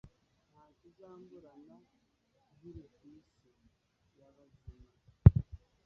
ntacyo 0.49 0.83
uzamburana 0.89 1.75
nkiriku 2.55 3.01
isi 3.17 3.49
yabazima. 4.19 4.89